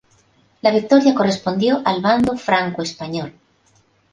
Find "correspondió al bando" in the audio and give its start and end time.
1.19-2.35